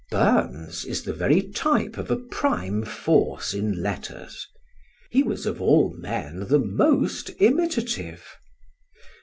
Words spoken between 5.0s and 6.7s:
he was of all men the